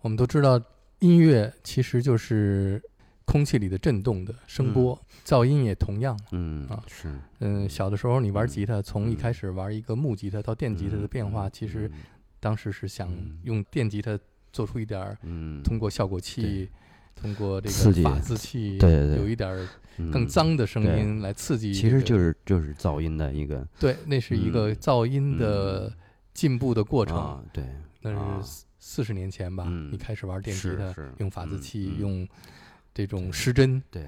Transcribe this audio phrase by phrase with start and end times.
[0.00, 0.60] 我们都知道，
[1.00, 2.82] 音乐其实就是
[3.24, 6.18] 空气里的震动的声波，噪音也同样。
[6.32, 7.12] 嗯啊是。
[7.40, 11.90] 嗯，小的时候你玩嗯吉他，从一嗯开始玩一个木吉他到电吉他的变化，其实
[12.40, 13.38] 当时是想嗯。
[13.44, 14.18] 用电吉他
[14.52, 16.68] 做出一点儿，嗯通过效果器，
[17.14, 18.02] 通过这刺激。
[18.02, 19.16] 个法字器，对对对。
[19.18, 19.68] 有一点
[20.12, 21.88] 更脏的声音来刺激这个。
[21.88, 24.76] 其实就是就是噪音的一个对，那是一个嗯。
[24.76, 25.92] 噪音的
[26.32, 27.16] 进步的过程。
[27.16, 27.64] 啊，对，
[28.00, 28.40] 那啊。
[28.42, 32.00] 是四四十年前吧，嗯你开始玩电吉他是是，用法字嗯器，嗯。
[32.00, 32.28] 用
[32.94, 34.06] 这种失真，对，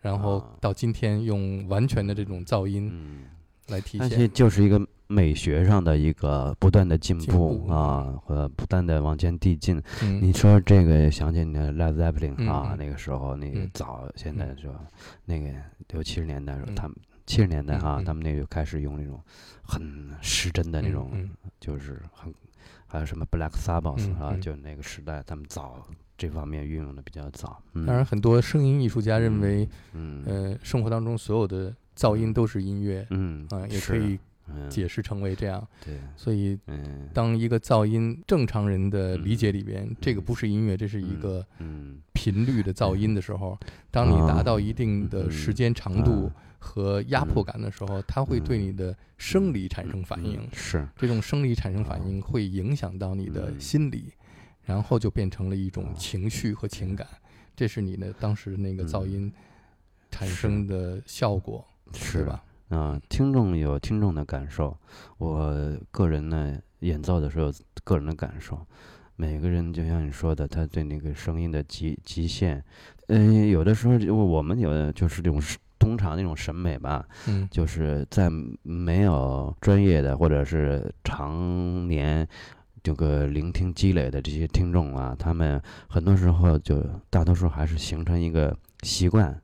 [0.00, 0.56] 然后啊。
[0.60, 3.22] 到今天用完全的这种噪音嗯，
[3.68, 4.32] 来体那些现。
[4.32, 7.56] 就是一个美学上的一个不断的进进步。
[7.60, 9.80] 步啊，和不断的往前递进。
[10.02, 10.20] 嗯。
[10.20, 13.70] 你说这个想起那 Led Zeppelin 嗯啊，嗯那个时候那个嗯。
[13.72, 14.58] 早，现在嗯。
[14.58, 14.86] 说
[15.24, 15.50] 那个
[15.90, 16.74] 六七十年代的时候，嗯。
[16.74, 19.22] 他们七十年代哈，嗯嗯他们那个就开始用那种
[19.62, 21.30] 很失真的那种，嗯。
[21.60, 22.34] 就是很
[22.86, 24.40] 还有什么 Black Sabbath 啊，嗯嗯。
[24.40, 25.86] 就那个时代他们早
[26.16, 27.62] 这方面运用的比较早。
[27.72, 27.86] 嗯。
[27.86, 34.68] 当然，很多声音艺术家认为，嗯呃，生活当中所有的噪音都是音乐，嗯啊，也可以嗯。
[34.70, 35.66] 解释成为这样。
[35.84, 35.98] 对。
[36.16, 41.98] 所以，嗯当一个噪音正常人的理解里边，嗯这个不是音乐，这是一嗯个嗯。
[42.12, 43.58] 频率的噪音的时候，
[43.90, 46.32] 当你达到一定的时间长度啊
[46.64, 50.48] 和压迫感的时候，它会对你的生理产生反应嗯。
[50.54, 54.10] 是这种生理产生反应会影响到你的嗯心理，
[54.64, 57.06] 然后就变成了一种哦情绪和情感。
[57.54, 59.32] 这是你的当时那个噪嗯音
[60.10, 61.62] 产生的效果，
[61.92, 62.42] 是吧？
[62.70, 64.74] 啊，听众有听众的感受，
[65.18, 67.52] 我个人呢演奏的时候
[67.84, 68.58] 个人的感受。
[69.16, 72.60] 每个人就像你说的，他对那个声音的极极限，
[73.06, 77.48] 嗯、有的时候就我们有的就是这种是通常那种审美吧，嗯。
[77.50, 78.30] 就是在
[78.62, 82.26] 没有专业的或者是常年
[82.82, 89.40] 这个聆听积累的这些听众啊，他们很多时候就大多数还是形成一个习惯，嗯，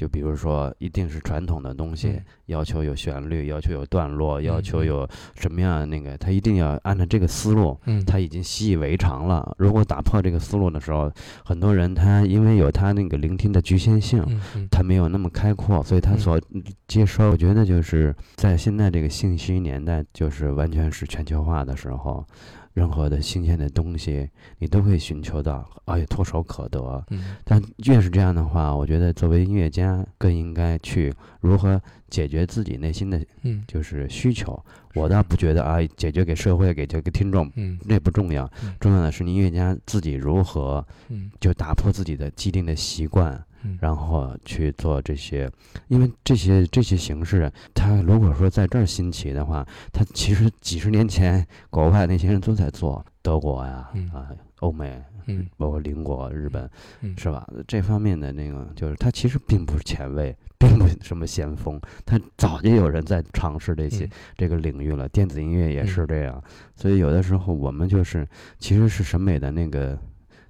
[0.00, 2.24] 就比如说一定是传统的东西，嗯。
[2.46, 5.06] 要求有旋律，要求有段落，要求有
[5.36, 9.54] 什么样那个，他一定要按照这个思路，嗯，他已经习以为常了。
[9.58, 11.12] 如果打破这个思路的时候，
[11.44, 14.24] 很多人他因为有他那个聆听的局限性，
[14.70, 16.18] 他没有那么开阔，所以他嗯。
[16.18, 16.40] 所
[16.88, 22.26] 接收，我觉得就是在现在这个信息年代，就是完全是全球化的时候，
[22.72, 27.04] 任何的新鲜的东西，你都会寻求到，而且，唾手可得。
[27.10, 34.58] 嗯但越是这样的话，我觉得作为音乐家，更应该去如何解决自己内心的嗯就是需求。
[34.94, 37.50] 我倒不觉得啊，解决给社会、给这个听众。
[37.56, 43.44] 嗯那不重要嗯，重要的是你音乐家自己如何嗯就打破自己的既定的习惯，嗯，
[43.80, 45.50] 然后去做这些，
[45.88, 54.08] 因为这些这些形式，它如果说在这儿兴起的话，它其实几十年前国外那些人都在做，德国呀嗯。
[54.10, 54.28] 啊，
[54.60, 55.46] 欧美，嗯。
[55.56, 56.68] 包括邻国日本，
[57.00, 57.14] 嗯。
[57.18, 57.46] 是吧？
[57.66, 64.10] 这方面的那个，就是它其实并不是前卫， 并不是什么先锋，它早就有人在尝试这些、嗯。
[64.36, 65.08] 这个领域了。
[65.08, 66.06] 电子音乐也是嗯。
[66.06, 66.42] 这样，
[66.76, 68.26] 所以有的时候我们就是
[68.58, 69.98] 其实是审美的那个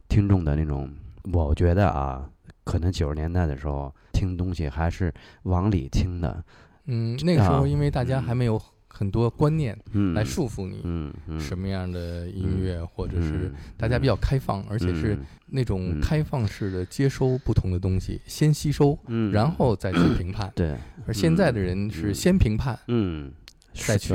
[0.09, 0.91] 听众的那种，
[1.33, 2.29] 我觉得啊，
[2.71, 5.13] 可能九十年代的时候听东西还是
[5.45, 6.45] 往里听的，
[6.87, 20.51] 嗯，那个时候啊因为大家还没有很多观念嗯，来束缚你，嗯嗯什么样的音嗯乐，或者是嗯大家比较开放，而且是嗯那种嗯开放式的接收不同的东西，先吸收，嗯，然后再去评判。
[20.57, 20.77] 对，
[21.07, 23.33] 而现在的人是嗯先评判，嗯，
[23.73, 24.15] 再去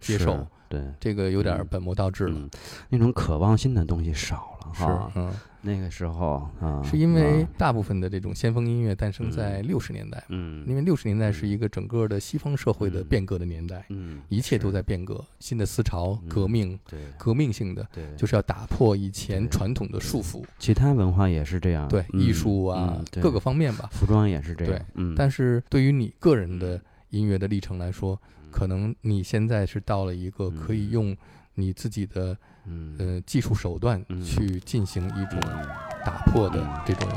[0.00, 0.80] 接受，对。
[1.00, 2.38] 这个有点嗯本末倒置了。
[2.38, 2.48] 嗯，
[2.88, 23.88] 那种渴望性的东西少了是哈。，嗯，那个时候啊，是因为啊大部分的这种先锋音乐诞生在六十年代，嗯，因为六十年代是一个整个的西方社会的嗯变革的年代，嗯，一切都在变革，新的思潮、嗯革命、对革命性的，对，就是要打破以前传统的束缚，其他文化也是这样，对嗯艺术啊各个方面吧。
[23.92, 26.80] 服装也是这样，对嗯，但是对于你个人的
[27.10, 31.16] 音乐的历程来说，可能你现在是到了一个可以用
[31.54, 32.36] 你自己的
[32.66, 32.94] 嗯。
[32.98, 34.22] 呃技术手段嗯。
[34.24, 35.66] 去进行一种嗯。
[36.04, 37.08] 打破的这种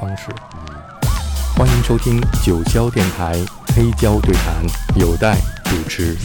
[0.00, 0.30] 方式。
[0.56, 0.74] 嗯。
[1.56, 3.32] 欢迎收听九霄电台
[3.74, 4.62] 黑胶对谈，
[4.98, 6.16] 有待主持。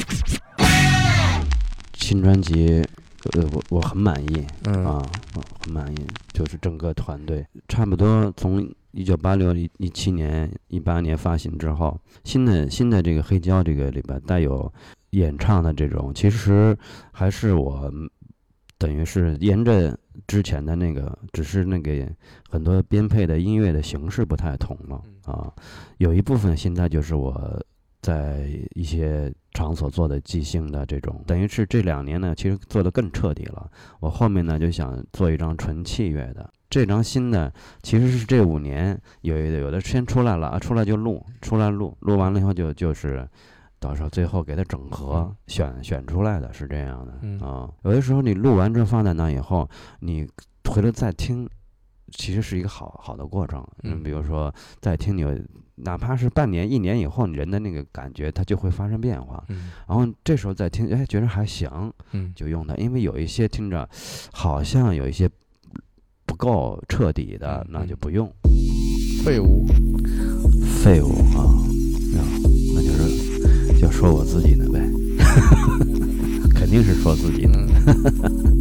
[1.94, 2.86] 新专辑，
[3.32, 4.86] 呃，我我很满意嗯。
[4.86, 5.02] 啊，
[5.36, 7.46] 我很满意，就是整个团队。
[7.70, 14.72] 差不多从一九八六一一七年一八年发行之后，新的新的这个黑胶这个里边带有
[15.12, 16.78] 演唱的这种，其实
[17.12, 17.92] 还是我
[18.78, 19.98] 等于是沿着
[20.28, 22.08] 之前的那个，只是那个
[22.50, 25.54] 很多编配的音乐的形式不太同了啊，
[25.98, 27.64] 有一部分现在就是我
[28.02, 33.70] 在一些场所做的即兴的这种，等于是这两年呢，其实做的更彻底了。
[34.00, 37.54] 我后面呢就想做一张纯器乐的，这张新的
[37.84, 43.30] 其实是这五年有有的先出来了啊，出来就录，出来录，录完了以后就就是
[43.80, 47.70] 到时候最后给它整合选选出来的是这样的啊。
[47.84, 49.70] 有的时候你录完之后放在那以后，
[50.00, 50.28] 你
[50.68, 51.48] 回头再听。
[52.14, 55.24] 其实是一个好好的过程，嗯，比如说再听你，
[55.76, 61.70] 哪怕是半年、一年以后，人的那个感觉它就会发生变化，嗯，然后这时候再听，哎，觉得还行，
[62.12, 63.90] 嗯，就用它，因为有一些听着
[64.34, 65.36] 好像有一些不
[66.42, 68.28] 够彻底的，那就不用。
[69.24, 69.68] 废物，
[70.82, 71.46] 废物啊，
[72.74, 74.82] 那就是就说我自己呢呗，
[76.56, 77.52] 肯定是说自己的。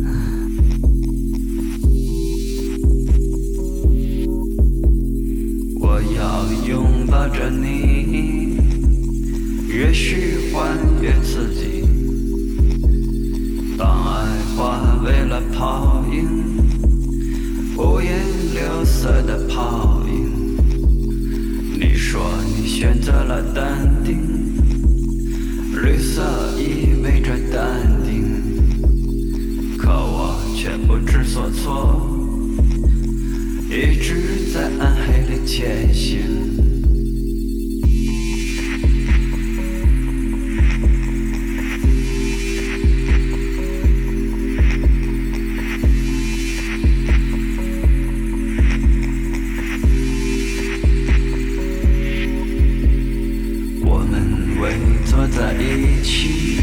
[55.31, 56.59] 在一起，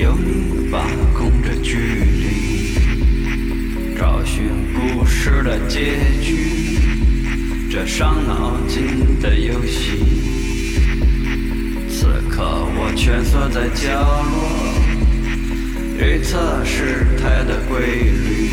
[0.00, 2.74] 由你把控着距离，
[3.96, 6.78] 找寻故事的结局，
[7.70, 9.98] 这伤脑筋的游戏。
[11.90, 14.36] 此刻我蜷缩在角落，
[15.98, 18.50] 预测事态的规律，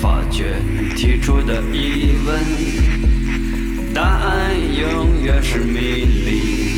[0.00, 6.69] 发觉你提出的疑问，答案永远是迷离。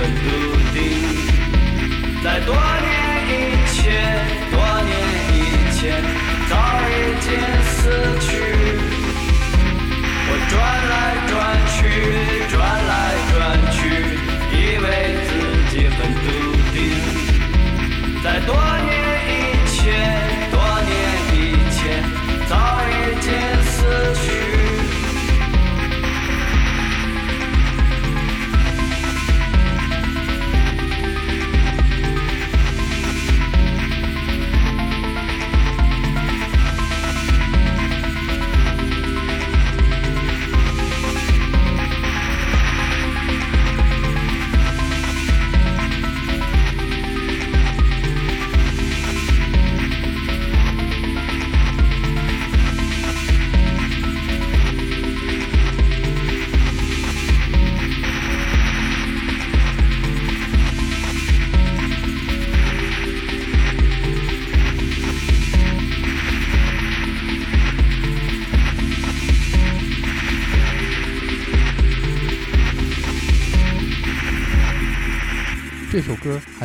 [0.00, 0.24] 寸土
[0.72, 0.80] 地
[2.24, 2.88] 在多年
[3.28, 3.32] 以
[3.70, 3.76] 前
[4.50, 4.56] 多
[4.88, 4.90] 年
[5.34, 5.38] 以
[5.76, 6.02] 前
[6.48, 6.56] 早
[6.88, 6.90] 已
[7.20, 7.28] 经
[7.68, 7.76] 死
[8.18, 8.28] 去。
[10.26, 10.52] 我转
[10.88, 11.29] 来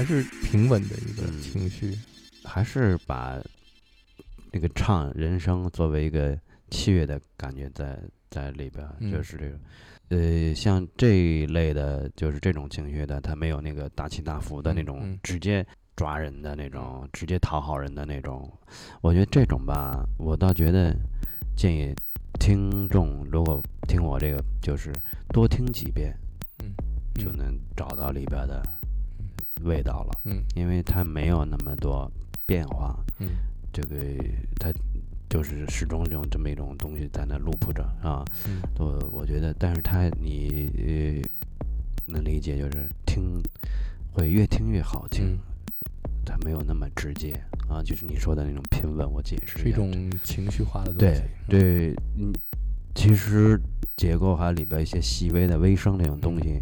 [0.05, 1.97] 是平稳的一个嗯情绪，
[2.43, 3.41] 还是把
[4.51, 9.59] 那个唱人生作为一个器乐的感觉在在里边就是这种。
[10.09, 18.47] 呃，像这一类的，就是这种情绪的，它没有那个大起大伏的那嗯种嗯直接抓人的那种，直接讨好人的那种。
[19.01, 20.95] 我觉得这种吧，我倒觉得
[21.57, 21.91] 建议
[22.39, 24.93] 听众如果听我这个，就是
[25.29, 26.15] 多听几遍，
[26.59, 26.71] 嗯，
[27.15, 28.61] 就能找到里边的
[29.63, 30.43] 味道了，嗯。
[30.55, 32.11] 因为它没有那么多
[32.45, 32.97] 变化。
[33.19, 33.29] 嗯。
[33.73, 33.95] 这个
[34.59, 34.71] 它
[35.29, 38.23] 就是始终用这么一种东西在那 loop 着啊。
[38.47, 38.61] 嗯。
[38.77, 43.41] 我我觉得，但是它你呃能理解，就是听
[44.11, 45.39] 会越听越好听，嗯，
[46.25, 47.33] 它没有那么直接
[47.67, 49.11] 啊，就是你说的那种平稳。
[49.11, 49.91] 我解释一种
[50.23, 52.31] 情绪化的东对西，对，嗯，
[52.93, 53.59] 其实
[53.97, 56.61] 结构还有里边一些细微的微声这种东西，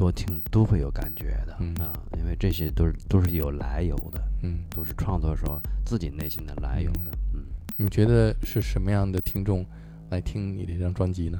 [0.00, 1.74] 多听都会有感觉的、嗯。
[1.74, 7.42] 啊，因为这些都是都是有来由的，嗯，都是创作时候自己内心的来由的，嗯。
[7.76, 9.62] 你觉得是什么样的听众
[10.08, 11.38] 来听你这张专辑呢？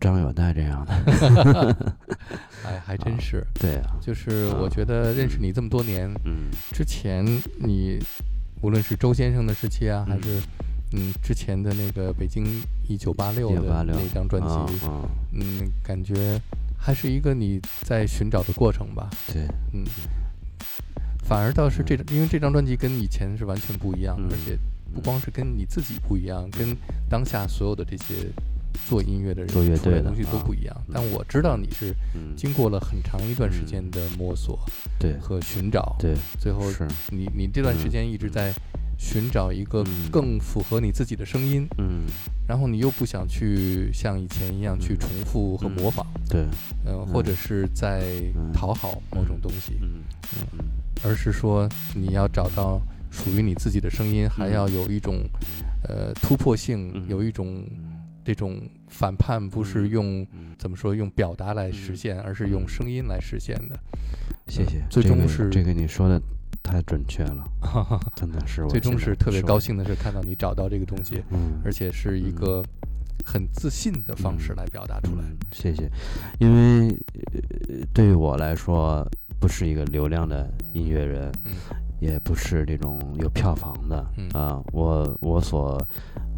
[0.00, 1.76] 张友代这样的，
[2.64, 6.50] 哎，还真是，对啊，就是啊我觉得认识你这么多年，嗯。
[6.70, 7.26] 之前
[7.58, 7.98] 你
[8.62, 10.40] 无论是周先生的时期啊，还是。
[10.96, 12.46] 嗯之前的那个北京
[12.86, 14.78] 一九八六的1986那张专辑，
[15.32, 16.40] 嗯，感觉
[16.84, 19.08] 还是一个你在寻找的过程吧。
[19.32, 19.86] 对，嗯，
[21.24, 24.28] 反而倒是这张，因为这张专辑跟以前是完全不一样，嗯。
[24.30, 24.58] 而且
[24.94, 26.76] 不光是跟你自己不一样，跟
[27.08, 28.30] 当下所有的这些
[28.86, 30.76] 做音乐的人做乐队的出来的东西都啊不一样。
[30.88, 30.92] 嗯。
[30.92, 34.60] 但我知道你是嗯，经过了很长一段时间的摸索
[34.98, 35.18] 对。
[35.18, 38.52] 和寻找，对最后是，你你这段时嗯间一直在
[39.04, 40.10] 寻找一个嗯。
[40.10, 42.06] 更符合你自己的声音，嗯。
[42.48, 44.98] 然后你又不想去像以前一样去嗯。
[44.98, 46.46] 重复和嗯模仿，对，
[46.86, 48.02] 呃，或者是在
[48.34, 50.02] 嗯讨好某种东西，嗯。
[50.40, 50.64] 嗯。
[51.04, 52.80] 而是说你要找到
[53.10, 55.16] 属于你自己的声音，还要有一种
[55.86, 57.04] 呃突破性，嗯。
[57.08, 57.62] 有一种
[58.24, 58.58] 这种
[58.88, 61.96] 反叛，不是嗯用嗯，怎么说用表达来实嗯。
[61.96, 63.78] 现，而是用声音来实现的。
[64.48, 66.20] 谢谢，最这个终是这个你说的
[66.64, 67.44] 太准确了，
[68.16, 72.64] 真的是我最终是特别高兴的是看到你找到这个东西，嗯，而且是一个
[73.24, 75.22] 很自信的方式嗯来表达出来。
[75.22, 75.88] 嗯，谢谢，
[76.38, 76.88] 因为
[77.34, 79.06] 呃对于我来说，
[79.38, 81.52] 不是一个流量的音乐人，嗯。
[82.00, 84.28] 也不是这种有票房的嗯。
[84.30, 85.80] 啊，我我所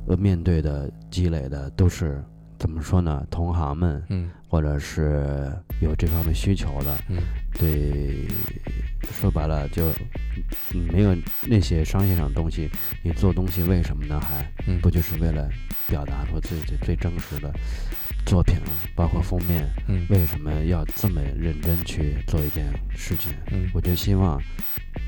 [0.07, 2.23] 呃面对的积累的都是
[2.59, 3.25] 怎么说呢？
[3.31, 4.31] 同行们嗯。
[4.49, 5.51] 或者是
[5.83, 7.17] 有这方面需求的，嗯
[7.59, 8.29] 对，
[9.21, 9.91] 说白了就
[10.75, 12.71] 嗯没有那些商业上的东西，
[13.03, 14.21] 你做东西为什么呢？
[14.21, 15.49] 还嗯，不就是为了
[15.89, 17.53] 表达出最最最真实的
[18.27, 23.33] 作品啊，包括封面，嗯为什么要这么认真去做一件事情？
[23.53, 24.39] 嗯我就希望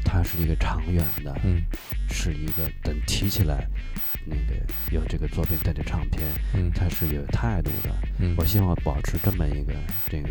[0.05, 1.63] 它是一个长远的，嗯
[2.09, 3.67] 是一个等提起来，
[4.29, 4.55] 那个
[4.93, 6.23] 有这个作品带着唱片，
[6.55, 6.71] 嗯。
[6.75, 7.95] 它是有态度的。
[8.19, 9.73] 嗯，我希望保持这么一个
[10.09, 10.29] 这个，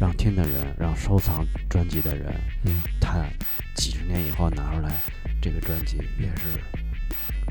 [0.00, 2.32] 让听的人，让收藏专辑的人，
[2.64, 2.80] 嗯。
[3.00, 3.24] 他
[3.74, 4.92] 几十年以后拿出来
[5.40, 6.60] 这个专辑，也是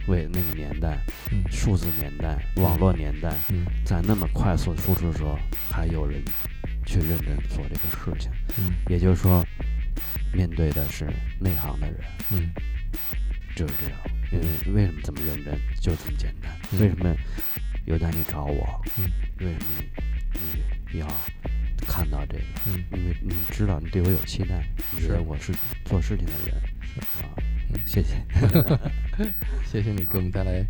[0.08, 0.98] 为那个年代、
[1.32, 1.44] 嗯。
[1.52, 3.66] 数字年代、网络年代，嗯。
[3.86, 5.38] 在那么快速的输出的时候，
[5.70, 6.22] 还有人
[6.86, 8.32] 去认真做这个事情。
[8.58, 8.74] 嗯。
[8.90, 9.46] 也就是说，
[10.34, 11.06] 面对的是
[11.40, 12.00] 内行的人，
[12.32, 12.52] 嗯
[13.56, 14.00] 就是这样。
[14.32, 16.52] 因为为什么这么认真，就这么简单。
[16.72, 17.16] 嗯为什么
[17.86, 18.82] 有在你找我？
[18.98, 19.10] 嗯
[19.40, 19.66] 为什么
[20.34, 21.08] 你你要
[21.88, 22.44] 看到这个？
[22.68, 25.54] 嗯因为你知道你对我有期待，你觉是得我是
[25.86, 26.56] 做事情的人，
[27.22, 27.30] 啊
[27.74, 28.16] 嗯，谢谢。
[29.64, 30.66] 谢谢你给我们带来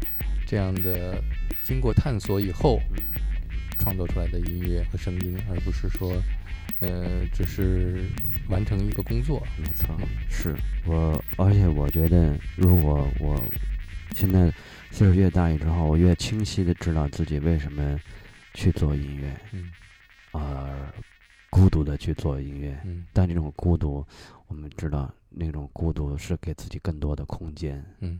[0.45, 1.21] 这样的
[1.63, 2.79] 经过探索以后
[3.79, 6.11] 创作出来的音乐和声音，而不是说，
[6.79, 8.05] 呃，只是
[8.49, 9.41] 完成一个工作。
[9.57, 9.95] 没错，
[10.29, 10.55] 是
[10.85, 13.41] 我，而且我觉得，如果我
[14.13, 14.51] 现在
[14.91, 17.99] 岁数越大之后，我越清晰的知道自己为什么
[18.53, 19.71] 去做音乐，嗯
[20.31, 20.93] 而
[21.49, 22.77] 孤独的去做音乐。
[22.83, 24.05] 嗯但这种孤独，
[24.47, 28.19] 我们知道，那种孤独是给自己更多的空间，嗯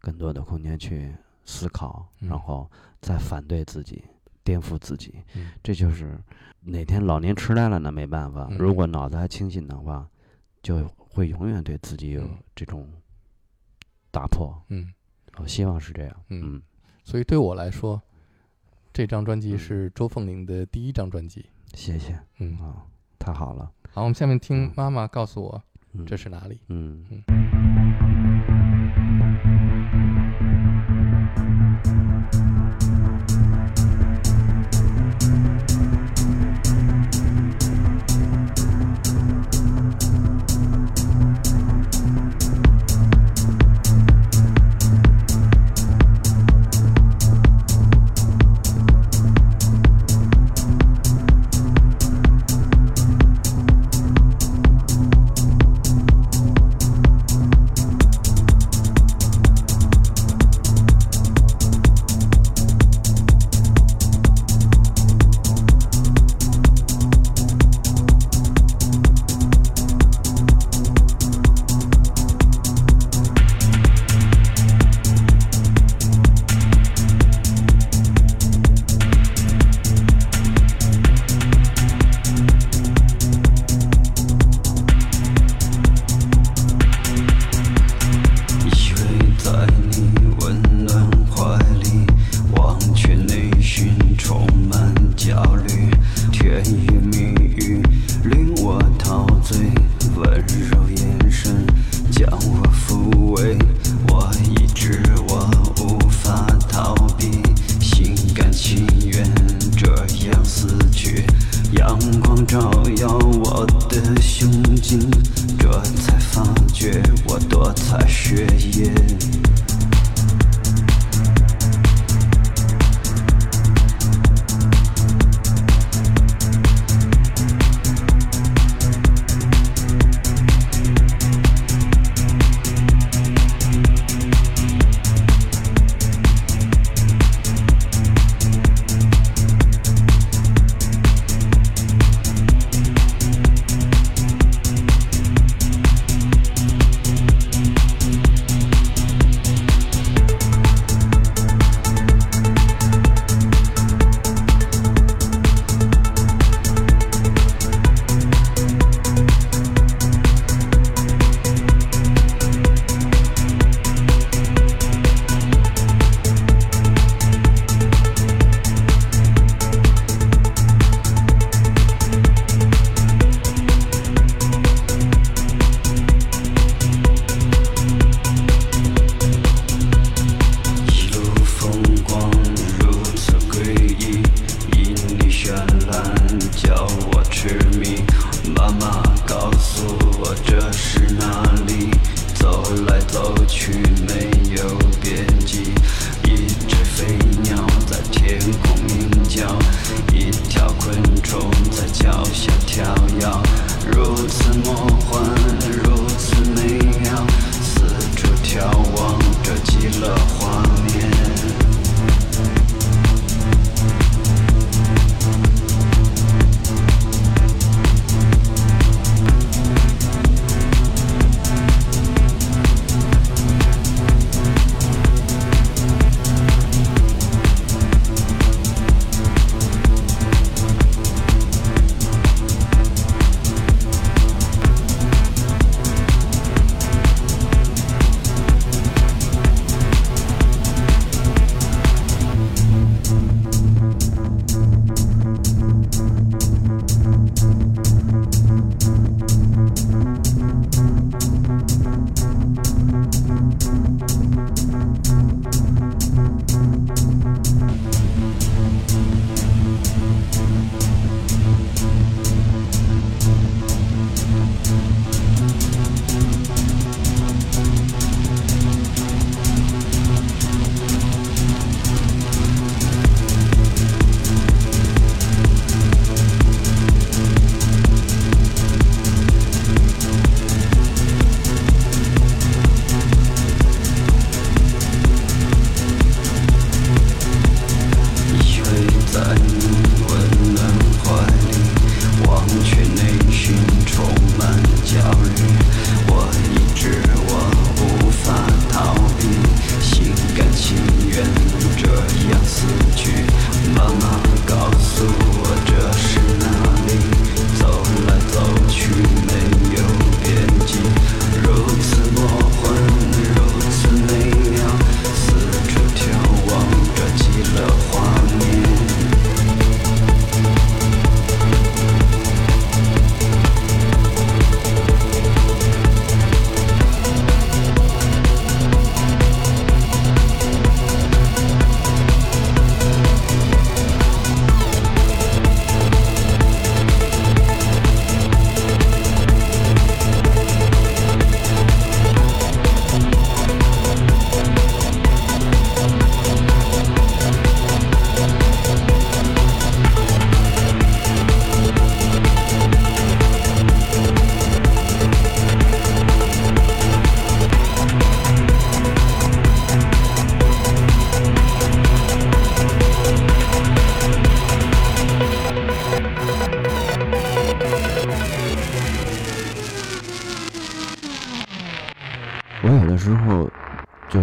[0.00, 1.12] 更多的空间去
[1.44, 2.68] 思考，嗯然后
[3.00, 4.02] 再反对自己，
[4.44, 5.14] 颠覆自己。
[5.34, 6.18] 嗯这就是
[6.60, 7.90] 哪天老年痴呆了呢？
[7.92, 8.46] 没办法。
[8.50, 10.08] 嗯如果脑子还清醒的话，
[10.62, 12.88] 就会永远对自己有嗯这种
[14.10, 14.54] 打破。
[14.68, 14.92] 嗯，
[15.38, 16.16] 我希望是这样。
[16.28, 16.62] 嗯嗯，
[17.04, 18.00] 所以对我来说，
[18.92, 21.46] 这张专辑嗯是周凤玲的第一张专辑。
[21.74, 22.86] 谢谢嗯，啊，
[23.18, 23.70] 太好了。
[23.90, 26.60] 好，我们下面听嗯妈妈告诉我嗯，这是哪里。
[26.68, 27.16] 嗯我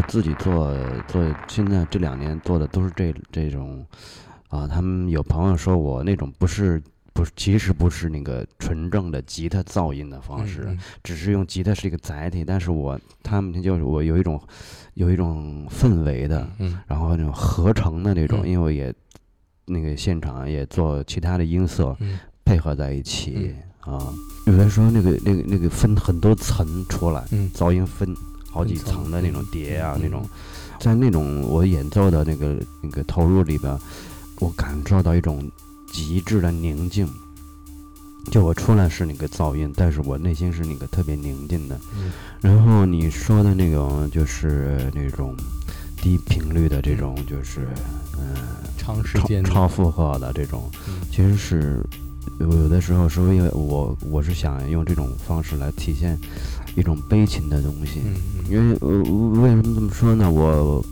[0.10, 0.76] 自己做
[1.08, 3.86] 做，现在这两年做的都是这这种
[4.50, 4.68] 啊。
[4.68, 6.82] 他们有朋友说我那种不是
[7.14, 12.44] 不是，其实不是那个纯正的吉他噪音的方式，嗯只是用吉他是一个载体。
[12.44, 14.42] 但是我他们就是我有一种
[14.96, 18.94] 有一种氛围的，嗯然后那种合成的那种，嗯因为我也
[19.66, 24.00] 那个现场也做其他的音色嗯配合在一起、啊。
[24.48, 28.16] 有的时候那个那个那个分很多层出来，嗯噪音分
[28.52, 30.28] 好几层层的那种碟啊，嗯那种，
[30.80, 33.78] 在那种我演奏的那个那个投入里边，
[34.40, 35.50] 我感受到一种
[35.92, 37.08] 极致的宁静。
[38.30, 41.80] 就我出来是那个噪音，但是我内心是那个特别宁静的。
[41.98, 42.12] 嗯。
[42.42, 45.36] 然后你说的那种就是那种
[46.02, 47.68] 低频率的这种，就是
[48.20, 48.36] 嗯、
[48.78, 51.00] 长时超间超负荷的这种，嗯。
[51.10, 51.82] 其实是
[52.40, 56.16] 有有的时候是因为我我是想用这种方式来体现
[56.76, 58.02] 一种悲情的东西。
[58.50, 58.88] 因为呃，
[59.42, 60.30] 为什么这么说呢？
[60.30, 60.84] 我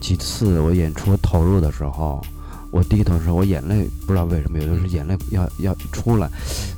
[0.00, 2.22] 几次我演出投入的时候，
[2.70, 4.90] 我低头的时候，我眼泪不知道为什么，有的时候嗯。
[4.90, 6.30] 眼泪要要出来，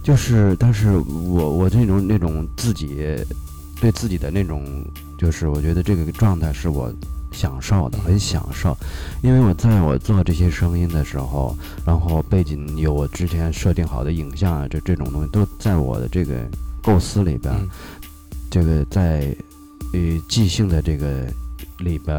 [0.03, 2.97] 就是，但是我我这种那种自己
[3.81, 4.85] 对自己的那种，
[5.19, 6.93] 就是我觉得这个状态是我
[7.33, 8.77] 享受的，很享受，
[9.23, 16.35] 因为我在我做这些声音的时候，然后背景有我之前设定好的影像啊，这这种东西都在我的这个
[16.83, 17.69] 构思里边，嗯
[18.55, 19.35] 这个在
[19.93, 21.27] 呃即兴的这个
[21.79, 22.17] 里边，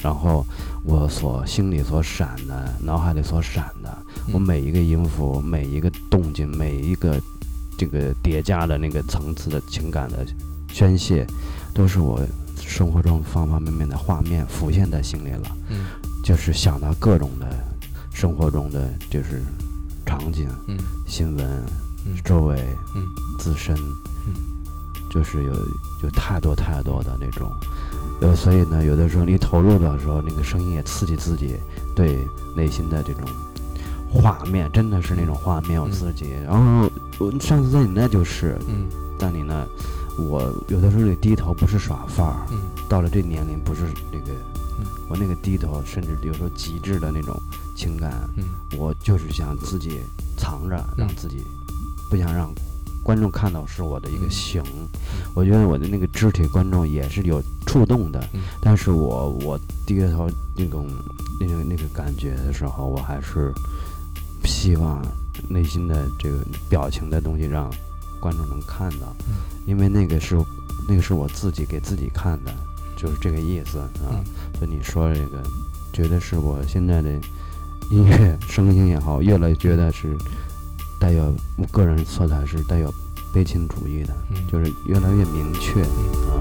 [0.00, 0.42] 然后
[0.82, 3.98] 我所心里所闪的，脑海里所闪的，
[4.32, 7.20] 我嗯每一个音符、每一个动静、每一个
[7.76, 10.26] 这个叠加的那个层次的情感的
[10.72, 11.26] 宣泄，
[11.74, 12.26] 都是我
[12.58, 15.56] 生活中方方面面的画面浮现在心里了。
[15.68, 15.84] 嗯。
[16.24, 17.46] 就是想到各种的
[18.14, 19.42] 生活中的就是
[20.06, 20.78] 场景、嗯。
[21.06, 21.46] 新闻、
[22.06, 22.16] 嗯。
[22.24, 22.58] 周围、
[22.94, 23.04] 嗯。
[23.38, 23.76] 自身，
[24.26, 24.32] 嗯
[25.16, 25.52] 就是有
[26.02, 27.50] 有太多太多的那种，
[28.20, 31.56] 呃，所以呢，有的时候你投入的时候，那个声音也刺激自己
[31.94, 33.22] 对内心的这种
[34.12, 36.26] 画面，真的是那种画面有嗯刺激。
[36.44, 38.84] 然后我上次在你那就是嗯
[39.18, 39.66] 在你那，
[40.18, 44.32] 我有的时候得低头不是耍范儿，嗯到了这年龄不是那个
[44.78, 47.34] 嗯，我那个低头，甚至有时候极致的那种
[47.74, 48.44] 情感，嗯
[48.76, 50.00] 我就是想自己
[50.36, 51.42] 藏着，让嗯自己
[52.10, 52.52] 不想让
[53.06, 54.62] 观众看到是我的一个嗯形。
[55.32, 60.88] 我觉得我的那个肢体观众也是有触动的，嗯但是我我低着头那种
[61.38, 63.52] 那个那个感觉的时候，我还是
[64.44, 65.00] 希望
[65.48, 66.38] 内心的这个
[66.68, 67.70] 表情的东西让
[68.18, 69.34] 观众能看到，嗯
[69.66, 70.36] 因为那个是
[70.88, 72.52] 那个是我自己给自己看的，
[72.96, 73.88] 就是这个意思啊。
[74.10, 74.24] 嗯
[74.58, 75.40] 所以你说这个，
[75.92, 77.10] 觉得是我现在的
[77.92, 80.16] 音乐声音也好，越来越觉得是
[80.98, 82.92] 带有我个人色彩是带有
[83.32, 86.40] 悲情主义的，嗯就是越来越明确嗯啊。